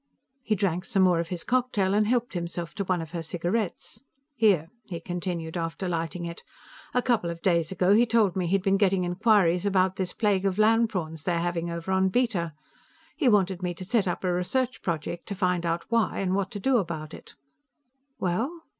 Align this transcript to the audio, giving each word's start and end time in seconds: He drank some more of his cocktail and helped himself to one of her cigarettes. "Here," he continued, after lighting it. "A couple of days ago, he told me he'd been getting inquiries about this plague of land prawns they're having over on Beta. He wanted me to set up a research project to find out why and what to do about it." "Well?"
He 0.41 0.55
drank 0.55 0.83
some 0.85 1.03
more 1.03 1.19
of 1.19 1.27
his 1.27 1.43
cocktail 1.43 1.93
and 1.93 2.07
helped 2.07 2.33
himself 2.33 2.73
to 2.73 2.83
one 2.85 3.03
of 3.03 3.11
her 3.11 3.21
cigarettes. 3.21 4.01
"Here," 4.35 4.69
he 4.85 4.99
continued, 4.99 5.57
after 5.57 5.87
lighting 5.87 6.25
it. 6.25 6.41
"A 6.95 7.03
couple 7.03 7.29
of 7.29 7.43
days 7.43 7.71
ago, 7.71 7.93
he 7.93 8.07
told 8.07 8.35
me 8.35 8.47
he'd 8.47 8.63
been 8.63 8.77
getting 8.77 9.03
inquiries 9.03 9.63
about 9.63 9.97
this 9.97 10.13
plague 10.13 10.47
of 10.47 10.57
land 10.57 10.89
prawns 10.89 11.23
they're 11.23 11.37
having 11.39 11.69
over 11.69 11.91
on 11.91 12.09
Beta. 12.09 12.53
He 13.15 13.29
wanted 13.29 13.61
me 13.61 13.75
to 13.75 13.85
set 13.85 14.07
up 14.07 14.23
a 14.23 14.33
research 14.33 14.81
project 14.81 15.27
to 15.27 15.35
find 15.35 15.67
out 15.67 15.85
why 15.89 16.17
and 16.17 16.33
what 16.33 16.49
to 16.53 16.59
do 16.59 16.77
about 16.77 17.13
it." 17.13 17.35
"Well?" 18.17 18.63